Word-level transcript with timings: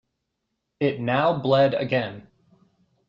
It 0.79 0.99
now 0.99 1.37
bled 1.37 1.75
again. 1.75 2.25